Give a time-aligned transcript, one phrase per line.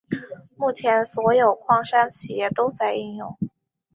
[0.57, 3.37] 目前所有的矿山企业都在应用。